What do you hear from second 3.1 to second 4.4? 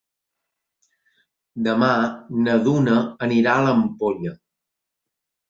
anirà a l'Ampolla.